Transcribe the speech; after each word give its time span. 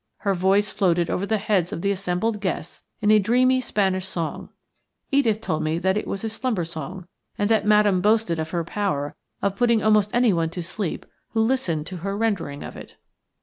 Her 0.21 0.33
voice 0.33 0.71
floated 0.71 1.11
over 1.11 1.27
the 1.27 1.37
heads 1.37 1.71
of 1.71 1.83
the 1.83 1.91
assembled 1.91 2.39
guests 2.41 2.81
in 3.01 3.11
a 3.11 3.19
dreamy 3.19 3.61
Spanish 3.61 4.07
song. 4.07 4.49
Edith 5.11 5.41
told 5.41 5.61
me 5.61 5.77
that 5.77 5.95
it 5.95 6.07
was 6.07 6.23
a 6.23 6.29
slumber 6.31 6.65
song, 6.65 7.05
and 7.37 7.51
that 7.51 7.67
Madame 7.67 8.01
boasted 8.01 8.39
of 8.39 8.49
her 8.49 8.63
power 8.63 9.15
of 9.43 9.55
putting 9.55 9.83
almost 9.83 10.09
anyone 10.11 10.49
to 10.49 10.63
sleep 10.63 11.05
who 11.33 11.41
listened 11.41 11.85
to 11.85 11.97
her 11.97 12.17
rendering 12.17 12.63
of 12.63 12.75
it. 12.75 12.95